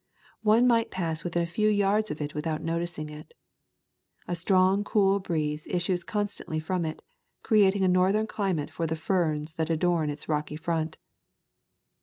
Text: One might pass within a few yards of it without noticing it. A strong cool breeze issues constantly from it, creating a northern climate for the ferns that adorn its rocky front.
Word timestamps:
One 0.41 0.65
might 0.65 0.89
pass 0.89 1.23
within 1.23 1.43
a 1.43 1.45
few 1.45 1.69
yards 1.69 2.09
of 2.09 2.19
it 2.21 2.33
without 2.33 2.63
noticing 2.63 3.07
it. 3.09 3.35
A 4.27 4.35
strong 4.35 4.83
cool 4.83 5.19
breeze 5.19 5.67
issues 5.67 6.03
constantly 6.03 6.57
from 6.59 6.85
it, 6.85 7.03
creating 7.43 7.83
a 7.83 7.87
northern 7.87 8.25
climate 8.25 8.71
for 8.71 8.87
the 8.87 8.95
ferns 8.95 9.53
that 9.57 9.69
adorn 9.69 10.09
its 10.09 10.27
rocky 10.27 10.55
front. 10.55 10.97